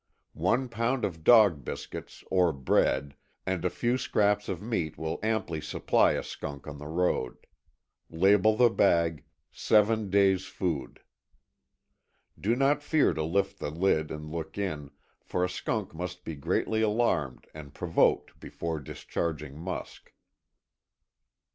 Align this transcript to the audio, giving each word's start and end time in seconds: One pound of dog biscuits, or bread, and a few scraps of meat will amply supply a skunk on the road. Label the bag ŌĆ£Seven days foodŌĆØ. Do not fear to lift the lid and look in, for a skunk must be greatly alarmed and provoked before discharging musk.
One 0.33 0.67
pound 0.67 1.05
of 1.05 1.23
dog 1.23 1.63
biscuits, 1.63 2.23
or 2.31 2.51
bread, 2.51 3.15
and 3.45 3.63
a 3.63 3.69
few 3.69 3.99
scraps 3.99 4.49
of 4.49 4.59
meat 4.59 4.97
will 4.97 5.19
amply 5.21 5.61
supply 5.61 6.13
a 6.13 6.23
skunk 6.23 6.65
on 6.65 6.79
the 6.79 6.87
road. 6.87 7.45
Label 8.09 8.57
the 8.57 8.71
bag 8.71 9.23
ŌĆ£Seven 9.53 10.09
days 10.09 10.45
foodŌĆØ. 10.45 10.97
Do 12.39 12.55
not 12.55 12.81
fear 12.81 13.13
to 13.13 13.21
lift 13.23 13.59
the 13.59 13.69
lid 13.69 14.09
and 14.09 14.31
look 14.31 14.57
in, 14.57 14.89
for 15.23 15.45
a 15.45 15.49
skunk 15.49 15.93
must 15.93 16.25
be 16.25 16.33
greatly 16.33 16.81
alarmed 16.81 17.45
and 17.53 17.71
provoked 17.75 18.39
before 18.39 18.79
discharging 18.79 19.55
musk. 19.55 20.11